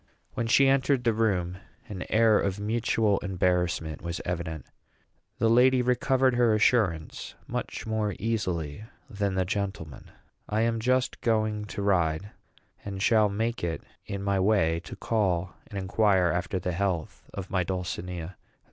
When 0.33 0.47
she 0.47 0.67
entered 0.67 1.03
the 1.03 1.13
room, 1.13 1.59
an 1.87 2.05
air 2.09 2.39
of 2.39 2.59
mutual 2.59 3.19
embarrassment 3.19 4.01
was 4.01 4.19
evident. 4.25 4.65
The 5.37 5.47
lady 5.47 5.83
recovered 5.83 6.33
her 6.33 6.55
assurance 6.55 7.35
much 7.45 7.85
more 7.85 8.15
easily 8.17 8.83
than 9.07 9.35
the 9.35 9.45
gentleman. 9.45 10.09
I 10.49 10.61
am 10.61 10.79
just 10.79 11.21
going 11.21 11.65
to 11.65 11.83
ride, 11.83 12.31
and 12.83 12.99
shall 12.99 13.29
make 13.29 13.63
it 13.63 13.83
in 14.07 14.23
my 14.23 14.39
way 14.39 14.79
to 14.85 14.95
call 14.95 15.53
and 15.67 15.77
inquire 15.77 16.31
after 16.33 16.57
the 16.57 16.71
health 16.71 17.29
of 17.35 17.51
my 17.51 17.63
dulcinea. 17.63 18.37